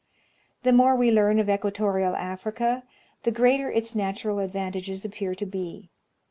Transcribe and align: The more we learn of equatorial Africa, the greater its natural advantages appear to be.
The 0.63 0.73
more 0.73 0.95
we 0.95 1.11
learn 1.11 1.37
of 1.37 1.47
equatorial 1.47 2.15
Africa, 2.15 2.81
the 3.21 3.29
greater 3.29 3.69
its 3.71 3.93
natural 3.93 4.39
advantages 4.39 5.05
appear 5.05 5.35
to 5.35 5.45
be. 5.45 5.91